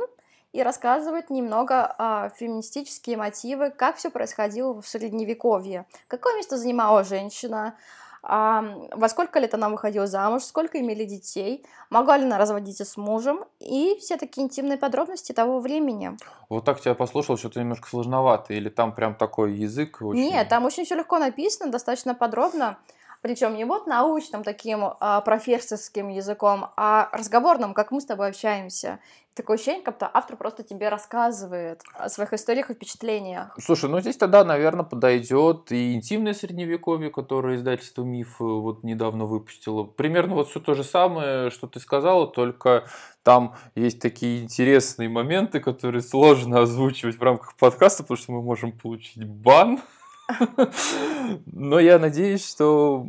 и 0.52 0.62
рассказывает 0.62 1.30
немного 1.30 1.94
а, 1.98 2.28
феминистические 2.30 3.16
мотивы, 3.16 3.70
как 3.70 3.96
все 3.96 4.10
происходило 4.10 4.80
в 4.80 4.86
Средневековье, 4.86 5.86
какое 6.08 6.36
место 6.36 6.58
занимала 6.58 7.04
женщина, 7.04 7.74
во 8.22 9.08
сколько 9.08 9.40
лет 9.40 9.52
она 9.54 9.68
выходила 9.68 10.06
замуж, 10.06 10.44
сколько 10.44 10.78
имели 10.78 11.04
детей, 11.04 11.64
могла 11.90 12.16
ли 12.16 12.24
она 12.24 12.38
разводиться 12.38 12.84
с 12.84 12.96
мужем 12.96 13.44
и 13.58 13.96
все 14.00 14.16
такие 14.16 14.44
интимные 14.44 14.78
подробности 14.78 15.32
того 15.32 15.58
времени. 15.58 16.16
Вот 16.48 16.64
так 16.64 16.80
тебя 16.80 16.94
послушал, 16.94 17.36
что-то 17.36 17.58
немножко 17.58 17.88
сложновато, 17.88 18.54
или 18.54 18.68
там 18.68 18.94
прям 18.94 19.16
такой 19.16 19.54
язык 19.54 20.00
очень... 20.02 20.20
Нет, 20.20 20.48
там 20.48 20.64
очень 20.64 20.84
все 20.84 20.94
легко 20.94 21.18
написано, 21.18 21.72
достаточно 21.72 22.14
подробно 22.14 22.78
причем 23.22 23.54
не 23.54 23.64
вот 23.64 23.86
научным 23.86 24.42
таким 24.42 24.84
а, 24.84 25.20
профессорским 25.20 26.08
языком, 26.08 26.66
а 26.76 27.08
разговорным, 27.12 27.72
как 27.72 27.92
мы 27.92 28.00
с 28.00 28.04
тобой 28.04 28.28
общаемся. 28.28 28.98
Такое 29.34 29.56
ощущение, 29.56 29.82
как 29.82 29.94
будто 29.94 30.10
автор 30.12 30.36
просто 30.36 30.62
тебе 30.62 30.90
рассказывает 30.90 31.80
о 31.94 32.10
своих 32.10 32.34
историях 32.34 32.70
и 32.70 32.74
впечатлениях. 32.74 33.56
Слушай, 33.58 33.88
ну 33.88 33.98
здесь 34.00 34.18
тогда, 34.18 34.44
наверное, 34.44 34.84
подойдет 34.84 35.72
и 35.72 35.94
интимное 35.94 36.34
средневековье, 36.34 37.10
которое 37.10 37.56
издательство 37.56 38.02
«Миф» 38.02 38.36
вот 38.40 38.84
недавно 38.84 39.24
выпустило. 39.24 39.84
Примерно 39.84 40.34
вот 40.34 40.48
все 40.50 40.60
то 40.60 40.74
же 40.74 40.84
самое, 40.84 41.48
что 41.48 41.66
ты 41.66 41.80
сказала, 41.80 42.26
только 42.26 42.84
там 43.22 43.54
есть 43.74 44.00
такие 44.00 44.42
интересные 44.42 45.08
моменты, 45.08 45.60
которые 45.60 46.02
сложно 46.02 46.60
озвучивать 46.60 47.18
в 47.18 47.22
рамках 47.22 47.56
подкаста, 47.56 48.02
потому 48.02 48.18
что 48.18 48.32
мы 48.32 48.42
можем 48.42 48.72
получить 48.72 49.24
бан. 49.24 49.80
Но 51.46 51.80
я 51.80 51.98
надеюсь, 51.98 52.46
что 52.46 53.06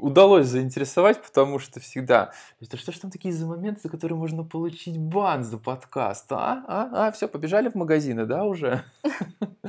удалось 0.00 0.46
заинтересовать, 0.46 1.22
потому 1.22 1.58
что 1.58 1.80
всегда, 1.80 2.32
это 2.60 2.76
что 2.76 2.92
ж 2.92 2.98
там 2.98 3.10
такие 3.10 3.32
за 3.34 3.46
моменты, 3.46 3.82
за 3.82 3.88
которые 3.88 4.18
можно 4.18 4.44
получить 4.44 4.98
бан 4.98 5.44
за 5.44 5.58
подкаст, 5.58 6.30
а? 6.32 6.64
А, 6.66 6.88
а, 6.92 7.12
все, 7.12 7.28
побежали 7.28 7.68
в 7.68 7.74
магазины, 7.74 8.26
да, 8.26 8.44
уже? 8.44 8.84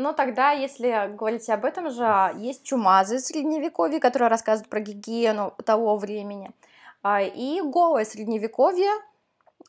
Ну, 0.00 0.12
тогда, 0.12 0.52
если 0.52 1.12
говорить 1.16 1.50
об 1.50 1.64
этом 1.64 1.90
же, 1.90 2.32
есть 2.36 2.62
чумазы 2.62 3.18
средневековья, 3.18 3.98
которые 3.98 4.28
рассказывают 4.28 4.70
про 4.70 4.78
гигиену 4.78 5.52
того 5.64 5.96
времени. 5.96 6.52
А, 7.02 7.20
и 7.20 7.60
голое 7.60 8.04
средневековье, 8.04 8.90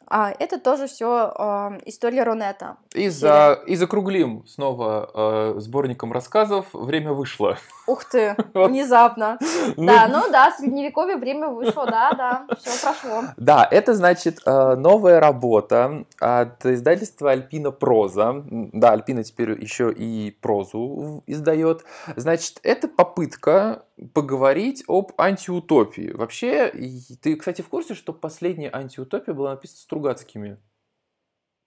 а 0.09 0.31
это 0.37 0.59
тоже 0.59 0.87
все 0.87 1.33
э, 1.37 1.79
история 1.85 2.23
Рунета. 2.23 2.77
И, 2.93 3.09
за, 3.09 3.59
и 3.67 3.75
закруглим 3.75 4.43
снова 4.47 5.09
э, 5.13 5.59
сборником 5.59 6.11
рассказов. 6.11 6.65
Время 6.73 7.13
вышло. 7.13 7.57
Ух 7.87 8.05
ты, 8.05 8.35
внезапно. 8.53 9.37
Ну 9.77 9.85
да, 9.85 10.07
ну 10.07 10.31
да, 10.31 10.51
средневековье 10.51 11.15
время 11.15 11.47
вышло, 11.47 11.85
да, 11.85 12.11
да, 12.13 12.47
все 12.59 12.71
прошло. 12.81 13.23
Да, 13.37 13.67
это 13.69 13.93
значит 13.93 14.39
э, 14.45 14.75
новая 14.75 15.19
работа 15.19 16.05
от 16.19 16.65
издательства 16.65 17.31
Альпина 17.31 17.71
Проза. 17.71 18.43
Да, 18.49 18.91
Альпина 18.91 19.23
теперь 19.23 19.51
еще 19.61 19.91
и 19.91 20.35
прозу 20.41 21.23
издает. 21.27 21.83
Значит, 22.15 22.59
это 22.63 22.87
попытка 22.87 23.83
поговорить 24.13 24.83
об 24.87 25.11
антиутопии. 25.17 26.11
Вообще, 26.11 26.71
ты, 27.21 27.35
кстати, 27.35 27.61
в 27.61 27.69
курсе, 27.69 27.93
что 27.93 28.13
последняя 28.13 28.69
антиутопия 28.71 29.33
была 29.33 29.51
написана 29.51 29.79
Стругацкими? 29.99 30.57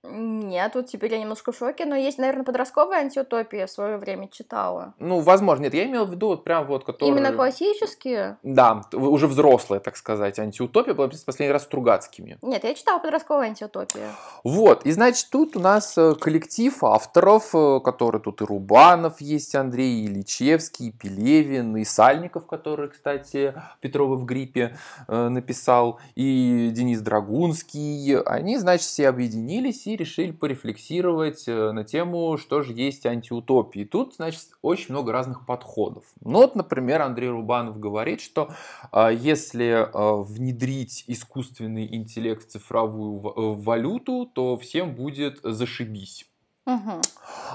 Нет, 0.05 0.75
вот 0.75 0.87
теперь 0.87 1.13
я 1.13 1.19
немножко 1.19 1.53
в 1.53 1.57
шоке, 1.57 1.85
но 1.85 1.95
есть, 1.95 2.19
наверное, 2.19 2.45
подростковая 2.45 3.01
антиутопия 3.01 3.67
в 3.67 3.71
свое 3.71 3.99
время 3.99 4.29
читала. 4.29 4.95
Ну, 4.99 5.21
возможно, 5.21 5.65
нет, 5.65 5.75
я 5.75 5.85
имел 5.85 6.07
в 6.07 6.11
виду 6.11 6.29
вот 6.29 6.43
прям 6.43 6.67
вот, 6.67 6.85
которые... 6.85 7.13
Именно 7.13 7.33
классические? 7.33 8.37
Да, 8.43 8.83
уже 8.93 9.29
взрослая, 9.29 9.79
так 9.79 9.97
сказать, 9.97 10.41
антиутопия 10.41 10.95
была 10.95 11.09
последний 11.09 11.53
раз 11.53 11.63
Стругацкими. 11.63 12.39
Нет, 12.43 12.65
я 12.65 12.75
читала 12.75 12.99
подростковую 12.99 13.47
антиутопию. 13.47 14.09
Вот, 14.43 14.85
и 14.85 14.91
значит, 14.91 15.29
тут 15.31 15.57
у 15.57 15.61
нас 15.61 15.97
э, 15.97 16.15
коллектив 16.17 16.83
авторов, 16.83 17.55
э, 17.55 17.81
которые 17.85 18.21
тут 18.21 18.43
и 18.43 18.45
Рубанов 18.45 19.21
есть, 19.21 19.55
Андрей, 19.55 20.03
и 20.03 20.07
Ильичевский, 20.07 20.89
и 20.89 20.91
Пелевин, 20.93 21.77
и 21.77 21.85
Сальников, 21.85 22.47
который, 22.47 22.89
кстати, 22.89 23.55
Петрова 23.81 24.17
в 24.17 24.25
гриппе 24.25 24.77
э, 25.07 25.29
написал, 25.29 26.01
и 26.17 26.71
Денис 26.73 27.01
Драгунский. 27.01 28.21
Они, 28.23 28.59
значит, 28.59 28.87
все 28.87 29.09
объединились 29.09 29.87
и 29.87 29.92
решили 29.97 30.33
порефлексировать 30.33 31.45
э, 31.47 31.73
на 31.73 31.85
тему, 31.85 32.37
что 32.39 32.63
же 32.63 32.73
есть 32.73 33.07
антиутопии. 33.07 33.85
Тут, 33.85 34.15
значит, 34.17 34.49
очень 34.63 34.93
много 34.95 35.13
разных 35.13 35.47
подходов. 35.47 36.05
Ну 36.21 36.39
вот, 36.39 36.55
например, 36.55 37.03
Андрей 37.03 37.29
Рубанов 37.29 37.79
говорит, 37.79 38.21
что 38.21 38.53
э, 38.93 39.11
если 39.15 39.87
э, 39.87 40.23
внедрить 40.23 41.05
искусственный 41.07 41.95
интеллект 41.95 42.47
в 42.47 42.51
цифровую 42.51 43.21
валюту, 43.55 44.31
то 44.33 44.57
всем 44.57 44.95
будет 44.95 45.41
зашибись. 45.43 46.27
Угу. 46.65 47.01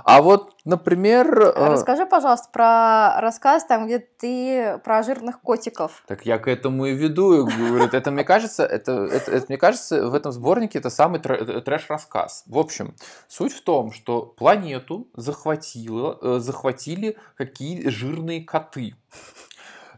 А 0.04 0.22
вот, 0.22 0.54
например... 0.66 1.40
Э, 1.40 1.70
Расскажи, 1.72 2.06
пожалуйста, 2.06 2.50
про 2.52 3.22
рассказ, 3.22 3.66
там, 3.66 3.86
где 3.86 4.00
ты 4.00 4.80
про 4.84 5.02
жирных 5.02 5.40
котиков. 5.42 6.04
Так 6.08 6.26
я 6.26 6.38
к 6.38 6.48
этому 6.50 6.86
и 6.88 6.94
веду. 6.94 7.46
Говорит, 7.46 7.94
это, 7.94 8.12
мне 8.12 8.26
кажется, 8.26 8.66
это, 8.66 9.06
это, 9.06 9.32
это, 9.32 9.46
мне 9.48 9.58
кажется, 9.58 10.10
в 10.10 10.14
этом 10.14 10.34
сборнике 10.34 10.80
это 10.80 10.90
самый 10.90 11.22
э, 11.24 11.62
трэш-рассказ. 11.62 12.44
В 12.48 12.58
общем, 12.58 12.96
суть 13.30 13.54
в 13.54 13.64
том, 13.64 13.94
что 13.94 14.24
планету 14.24 15.08
захватило, 15.14 16.18
э, 16.22 16.40
захватили 16.40 17.18
какие 17.36 17.88
жирные 17.88 18.44
коты 18.44 18.94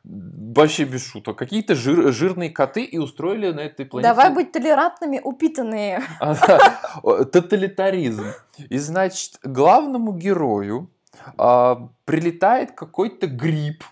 вообще 0.03 0.83
без 0.83 1.05
шуток, 1.05 1.37
какие-то 1.37 1.75
жир, 1.75 2.11
жирные 2.11 2.49
коты 2.49 2.83
и 2.83 2.97
устроили 2.97 3.51
на 3.51 3.61
этой 3.61 3.85
планете... 3.85 4.09
Давай 4.09 4.33
быть 4.33 4.51
толерантными, 4.51 5.21
упитанные. 5.23 6.03
Тоталитаризм. 7.03 8.25
И, 8.69 8.77
значит, 8.77 9.39
главному 9.43 10.13
герою 10.13 10.89
а, 11.37 11.89
прилетает 12.05 12.71
какой-то 12.71 13.27
гриб, 13.27 13.83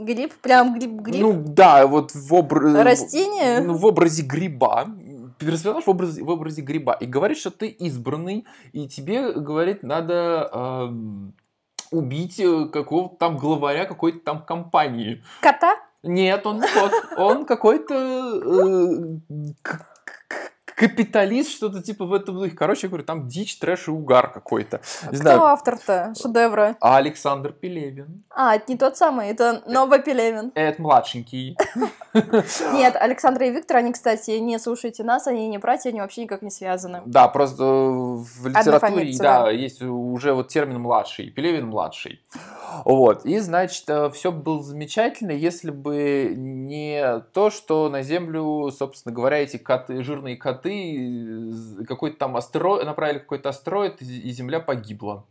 Гриб? 0.00 0.32
Прям 0.40 0.78
гриб-гриб? 0.78 1.20
Ну 1.20 1.32
да, 1.46 1.86
вот 1.86 2.12
в 2.14 2.34
образе... 2.34 2.82
Растение? 2.82 3.60
Ну, 3.60 3.74
в 3.74 3.84
образе 3.84 4.22
гриба. 4.22 4.88
Персонаж 5.38 5.84
в 5.84 5.90
образе, 5.90 6.22
в 6.22 6.30
образе 6.30 6.62
гриба. 6.62 6.94
И 6.94 7.06
говорит, 7.06 7.38
что 7.38 7.50
ты 7.50 7.68
избранный, 7.68 8.46
и 8.72 8.88
тебе, 8.88 9.32
говорит, 9.32 9.82
надо... 9.82 10.50
Э, 10.52 10.88
убить 11.90 12.38
э, 12.40 12.66
какого-то 12.66 13.16
там 13.16 13.36
главаря 13.36 13.84
какой-то 13.84 14.20
там 14.20 14.44
компании. 14.44 15.22
Кота? 15.40 15.76
Нет, 16.02 16.46
он 16.46 16.60
не 16.60 16.66
кот. 16.66 16.92
Он 17.18 17.44
какой-то 17.44 17.94
э, 17.94 19.44
капиталист, 20.80 21.50
что-то 21.50 21.82
типа 21.82 22.06
в 22.06 22.14
этом 22.14 22.36
духе. 22.36 22.56
Короче, 22.56 22.86
я 22.86 22.88
говорю, 22.88 23.04
там 23.04 23.28
дичь, 23.28 23.58
трэш 23.58 23.88
и 23.88 23.90
угар 23.90 24.32
какой-то. 24.32 24.80
Не 25.02 25.08
Кто 25.08 25.16
знаю. 25.16 25.42
автор-то 25.42 26.14
шедевра? 26.20 26.76
А 26.80 26.96
Александр 26.96 27.52
Пелевин. 27.52 28.24
А, 28.30 28.56
это 28.56 28.64
не 28.68 28.78
тот 28.78 28.96
самый, 28.96 29.28
это 29.28 29.62
Новый 29.66 30.02
Пелевин. 30.02 30.52
Это 30.54 30.80
младшенький. 30.80 31.58
Нет, 32.72 32.96
Александр 32.96 33.42
и 33.42 33.50
Виктор, 33.50 33.76
они, 33.76 33.92
кстати, 33.92 34.30
не 34.30 34.58
слушайте 34.58 35.04
нас, 35.04 35.26
они 35.26 35.48
не 35.48 35.58
братья, 35.58 35.90
они 35.90 36.00
вообще 36.00 36.22
никак 36.22 36.40
не 36.40 36.50
связаны. 36.50 37.02
Да, 37.04 37.28
просто 37.28 37.62
э, 37.62 37.66
в 37.66 38.46
литературе, 38.46 39.14
да. 39.18 39.50
есть 39.50 39.82
уже 39.82 40.32
вот 40.32 40.48
термин 40.48 40.80
младший, 40.80 41.30
Пелевин 41.30 41.66
младший. 41.66 42.20
Вот, 42.84 43.24
и, 43.24 43.38
значит, 43.38 43.84
все 44.14 44.32
было 44.32 44.62
замечательно, 44.62 45.32
если 45.32 45.70
бы 45.70 46.34
не 46.36 47.20
то, 47.32 47.50
что 47.50 47.88
на 47.88 48.02
Землю, 48.02 48.70
собственно 48.70 49.14
говоря, 49.14 49.38
эти 49.38 49.56
коты, 49.56 50.02
жирные 50.02 50.36
коты, 50.36 51.80
э, 51.80 51.84
какой-то 51.84 52.18
там 52.18 52.36
астероид, 52.36 52.84
направили 52.84 53.18
какой-то 53.18 53.48
астероид, 53.48 54.00
и 54.02 54.30
Земля 54.30 54.60
погибла. 54.60 55.26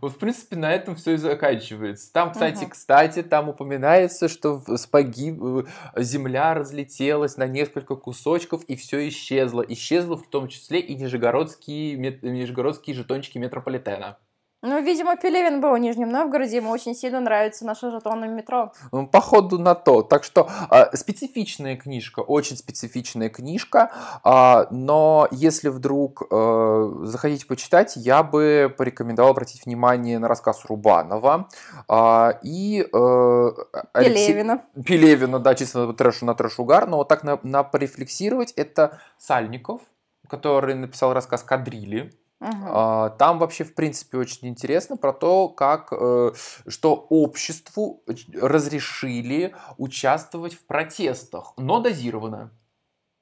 Вот, 0.00 0.12
в 0.12 0.18
принципе, 0.18 0.56
на 0.56 0.72
этом 0.72 0.94
все 0.94 1.12
и 1.12 1.16
заканчивается. 1.16 2.12
Там, 2.12 2.32
кстати, 2.32 2.64
Мгм. 2.64 2.70
кстати, 2.70 3.22
там 3.22 3.48
упоминается, 3.48 4.28
что 4.28 4.62
погиб... 4.90 5.42
э, 5.42 5.64
Земля 5.96 6.54
разлетелась 6.54 7.36
на 7.36 7.46
несколько 7.46 7.96
кусочков, 7.96 8.62
и 8.64 8.76
все 8.76 9.08
исчезло. 9.08 9.62
Исчезло 9.62 10.16
в 10.16 10.26
том 10.28 10.48
числе 10.48 10.80
и 10.80 10.94
нижегородские, 10.94 11.96
мет- 11.96 12.22
нижегородские 12.22 12.94
жетончики 12.94 13.38
метрополитена. 13.38 14.18
Ну, 14.62 14.82
видимо, 14.82 15.16
Пелевин 15.16 15.62
был 15.62 15.72
в 15.72 15.78
Нижнем 15.78 16.10
Новгороде, 16.10 16.56
ему 16.56 16.70
очень 16.70 16.94
сильно 16.94 17.18
нравятся 17.20 17.64
наши 17.64 17.90
жетоны 17.90 18.28
метро. 18.28 18.72
Ну, 18.92 19.06
Походу 19.06 19.58
на 19.58 19.74
то. 19.74 20.02
Так 20.02 20.22
что 20.22 20.50
а, 20.68 20.94
специфичная 20.94 21.76
книжка, 21.76 22.20
очень 22.20 22.58
специфичная 22.58 23.30
книжка, 23.30 23.90
а, 24.22 24.66
но 24.70 25.28
если 25.30 25.68
вдруг 25.70 26.24
э, 26.30 26.90
захотите 27.04 27.46
почитать, 27.46 27.94
я 27.96 28.22
бы 28.22 28.74
порекомендовал 28.76 29.30
обратить 29.30 29.64
внимание 29.64 30.18
на 30.18 30.28
рассказ 30.28 30.66
Рубанова 30.66 31.48
а, 31.88 32.38
и 32.42 32.82
э, 32.82 33.50
Алексей- 33.94 34.26
Пелевина. 34.26 34.62
Пелевина, 34.84 35.38
да, 35.38 35.54
чисто 35.54 35.86
на 35.86 35.94
трэш, 35.94 36.20
на 36.20 36.34
трэш-угар, 36.34 36.86
но 36.86 36.98
вот 36.98 37.08
так 37.08 37.24
на, 37.24 37.40
на 37.42 37.62
порефлексировать, 37.62 38.52
это 38.56 39.00
Сальников, 39.16 39.80
который 40.28 40.74
написал 40.74 41.14
рассказ 41.14 41.42
«Кадрили». 41.42 42.12
А, 42.40 43.10
Там 43.10 43.38
вообще, 43.38 43.64
в 43.64 43.74
принципе, 43.74 44.18
очень 44.18 44.48
интересно 44.48 44.96
про 44.96 45.12
то, 45.12 45.48
как, 45.48 45.92
э, 45.92 46.32
что 46.66 46.94
обществу 46.94 48.02
разрешили 48.34 49.54
участвовать 49.76 50.54
в 50.54 50.64
протестах, 50.64 51.52
но 51.58 51.80
дозированно. 51.80 52.50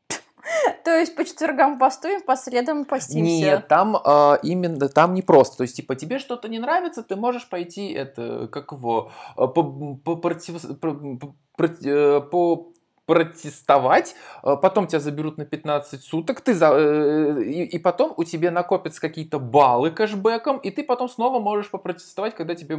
То 0.85 0.97
есть 0.97 1.17
по 1.17 1.25
четвергам 1.25 1.79
постуем, 1.79 2.23
по 2.23 2.37
средам 2.37 2.85
постимся. 2.85 3.21
Нет, 3.21 3.69
там 3.69 3.97
а, 4.05 4.39
именно, 4.43 4.89
там 4.89 5.15
не 5.15 5.23
просто. 5.23 5.59
То 5.59 5.63
есть, 5.63 5.77
типа, 5.77 5.97
тебе 5.97 6.19
что-то 6.19 6.49
не 6.49 6.59
нравится, 6.61 7.03
ты 7.03 7.17
можешь 7.17 7.49
пойти, 7.49 7.93
это, 7.93 8.49
как 8.49 8.73
его, 8.73 9.11
а, 9.37 9.49
по, 9.49 9.63
по, 9.97 10.17
против- 10.17 10.79
про- 10.79 10.95
по- 10.95 11.65
э, 11.85 12.21
по- 12.21 12.73
протестовать, 13.09 14.15
а 14.43 14.57
потом 14.57 14.87
тебя 14.87 15.01
заберут 15.01 15.39
на 15.39 15.47
15 15.47 16.05
суток, 16.05 16.43
ты 16.43 16.53
за, 16.53 16.69
э, 16.75 17.43
и, 17.43 17.65
и 17.65 17.79
потом 17.79 18.13
у 18.19 18.25
тебя 18.25 18.51
накопятся 18.51 19.01
какие-то 19.01 19.39
баллы 19.39 19.91
кэшбэком, 19.91 20.59
и 20.59 20.71
ты 20.71 20.85
потом 20.85 21.09
снова 21.09 21.41
можешь 21.41 21.71
попротестовать, 21.71 22.35
когда 22.35 22.55
тебе 22.55 22.77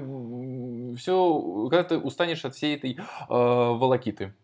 все, 0.96 1.68
когда 1.72 1.84
ты 1.84 1.98
устанешь 1.98 2.46
от 2.46 2.54
всей 2.54 2.76
этой 2.76 2.94
э, 2.94 3.00
волокиты. 3.28 4.36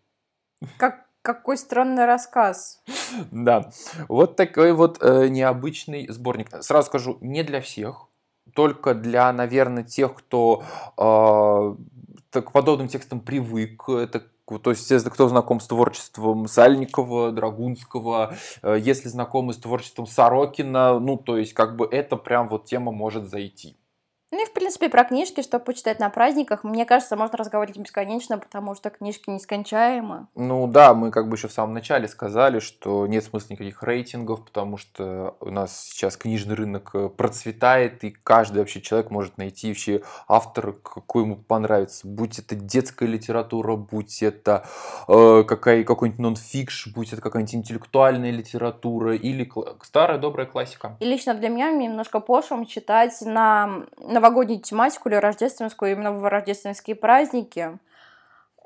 Как, 0.78 1.06
какой 1.22 1.56
странный 1.56 2.06
рассказ. 2.06 2.82
Да, 3.30 3.70
вот 4.08 4.36
такой 4.38 4.74
вот 4.74 4.98
э, 5.04 5.28
необычный 5.28 6.08
сборник. 6.08 6.50
Сразу 6.64 6.88
скажу, 6.88 7.20
не 7.22 7.44
для 7.44 7.62
всех, 7.62 8.08
только 8.56 8.96
для, 8.96 9.32
наверное, 9.32 9.84
тех, 9.84 10.16
кто 10.16 10.64
э, 10.98 11.76
так, 12.32 12.46
к 12.48 12.52
подобным 12.52 12.88
текстам 12.88 13.20
привык. 13.20 13.88
Это 13.88 14.24
то 14.46 14.70
есть, 14.70 14.82
естественно, 14.82 15.14
кто 15.14 15.28
знаком 15.28 15.60
с 15.60 15.68
творчеством 15.68 16.48
Сальникова, 16.48 17.32
Драгунского, 17.32 18.36
э, 18.62 18.78
если 18.80 19.10
знакомы 19.10 19.54
с 19.54 19.58
творчеством 19.58 20.06
Сорокина, 20.06 21.00
ну, 21.00 21.18
то 21.18 21.38
есть, 21.38 21.54
как 21.54 21.76
бы 21.76 21.86
это 21.86 22.16
прям 22.16 22.48
вот 22.48 22.66
тема 22.66 22.92
может 22.92 23.30
зайти. 23.30 23.76
Ну 24.36 24.44
и, 24.44 24.46
в 24.46 24.52
принципе, 24.52 24.90
про 24.90 25.06
книжки, 25.06 25.42
что 25.42 25.60
почитать 25.60 26.02
на 26.02 26.10
праздниках, 26.10 26.66
мне 26.66 26.84
кажется, 26.84 27.16
можно 27.16 27.38
разговаривать 27.38 27.80
бесконечно, 27.80 28.38
потому 28.38 28.76
что 28.76 28.90
книжки 28.90 29.30
нескончаемы. 29.30 30.28
Ну 30.36 30.68
да, 30.68 30.94
мы 30.94 31.10
как 31.10 31.30
бы 31.30 31.38
еще 31.38 31.48
в 31.48 31.54
самом 31.54 31.74
начале 31.74 32.10
сказали, 32.10 32.60
что 32.60 33.08
нет 33.08 33.24
смысла 33.24 33.54
никаких 33.54 33.82
рейтингов, 33.82 34.44
потому 34.44 34.76
что 34.76 35.38
у 35.40 35.52
нас 35.52 35.86
сейчас 35.86 36.18
книжный 36.18 36.56
рынок 36.56 36.90
э, 36.96 37.08
процветает, 37.08 38.04
и 38.04 38.12
каждый 38.12 38.58
вообще 38.58 38.82
человек 38.82 39.10
может 39.10 39.38
найти 39.38 39.70
вообще 39.70 40.02
автора, 40.28 40.74
какой 40.74 41.24
ему 41.24 41.38
понравится. 41.38 42.06
Будь 42.06 42.38
это 42.38 42.56
детская 42.56 43.08
литература, 43.08 43.78
будь 43.78 44.22
это 44.22 44.66
э, 45.08 45.46
какая, 45.48 45.86
какой-нибудь 45.86 46.20
нонфикш, 46.20 46.88
будь 46.88 47.14
это 47.14 47.22
какая-нибудь 47.22 47.56
интеллектуальная 47.56 48.32
литература 48.32 49.16
или 49.16 49.50
старая 49.82 50.18
добрая 50.18 50.46
классика. 50.46 50.98
И 51.00 51.06
лично 51.06 51.36
для 51.36 51.48
меня 51.48 51.72
немножко 51.72 52.20
пошлым 52.20 52.66
читать 52.66 53.14
на 53.22 53.86
новогоднюю 54.26 54.62
тематику 54.62 55.10
или 55.10 55.16
рождественскую, 55.16 55.92
именно 55.92 56.12
в 56.12 56.28
рождественские 56.28 56.96
праздники. 56.96 57.78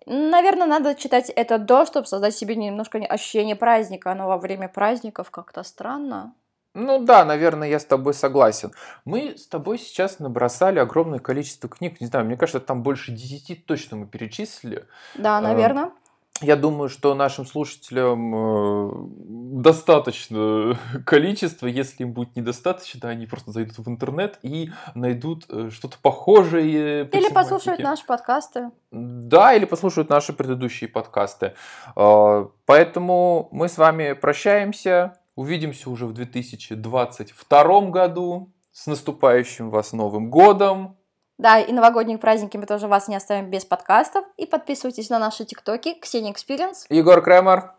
Наверное, 0.06 0.67
надо 0.67 0.95
читать 0.95 1.30
это 1.30 1.58
до, 1.58 1.86
чтобы 1.86 2.08
создать 2.08 2.36
себе 2.36 2.56
немножко 2.56 2.98
ощущение 2.98 3.56
праздника, 3.56 4.13
но 4.15 4.28
во 4.28 4.38
время 4.38 4.69
праздников 4.69 5.30
как-то 5.30 5.63
странно. 5.63 6.34
Ну 6.76 7.04
да, 7.04 7.26
наверное, 7.26 7.67
я 7.67 7.80
с 7.80 7.86
тобой 7.86 8.13
согласен. 8.13 8.72
Мы 9.04 9.38
с 9.38 9.48
тобой 9.48 9.78
сейчас 9.80 10.19
набросали 10.19 10.80
огромное 10.80 11.19
количество 11.19 11.67
книг. 11.67 12.00
Не 12.00 12.08
знаю, 12.08 12.26
мне 12.26 12.38
кажется, 12.38 12.60
там 12.60 12.84
больше 12.84 13.12
10 13.12 13.65
точно 13.65 13.98
мы 13.98 14.08
перечислили. 14.08 14.88
Да, 15.15 15.41
Эм, 15.41 15.43
наверное. 15.43 15.91
Я 16.41 16.56
думаю, 16.56 16.89
что 16.89 17.15
нашим 17.15 17.45
слушателям 17.45 18.36
э, 18.36 18.91
достаточно 19.62 20.78
количества. 21.06 21.67
Если 21.67 22.04
им 22.04 22.13
будет 22.13 22.36
недостаточно, 22.36 23.10
они 23.10 23.25
просто 23.25 23.52
зайдут 23.52 23.78
в 23.78 23.88
интернет 23.89 24.39
и 24.43 24.71
найдут 24.95 25.45
э, 25.49 25.69
что-то 25.71 25.97
похожее. 26.02 27.06
по 27.06 27.17
Или 27.17 27.30
послушают 27.34 27.82
наши 27.82 28.06
подкасты. 28.06 28.71
Да, 28.91 29.54
или 29.54 29.65
послушают 29.65 30.10
наши 30.10 30.34
предыдущие 30.34 30.89
подкасты. 30.89 31.54
Э, 31.95 32.45
Поэтому 32.69 33.49
мы 33.52 33.67
с 33.67 33.80
вами 33.80 34.13
прощаемся. 34.13 35.17
Увидимся 35.36 35.89
уже 35.89 36.06
в 36.06 36.13
2022 36.13 37.82
году. 37.89 38.54
С 38.71 38.86
наступающим 38.86 39.71
вас 39.71 39.91
Новым 39.91 40.30
годом! 40.30 40.99
Да, 41.39 41.58
и 41.58 41.71
новогодние 41.71 42.17
праздники 42.17 42.58
мы 42.58 42.65
тоже 42.65 42.88
вас 42.88 43.08
не 43.08 43.15
оставим 43.15 43.49
без 43.49 43.63
подкастов. 43.63 44.25
И 44.36 44.45
подписывайтесь 44.45 45.10
на 45.10 45.19
наши 45.19 45.45
тиктоки 45.45 45.93
Ксения 45.93 46.34
Experience. 46.34 46.86
Егор 46.89 47.21
Кремер. 47.21 47.71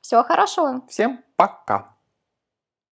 Всего 0.00 0.24
хорошего! 0.24 0.82
Всем 0.88 1.22
пока! 1.36 1.95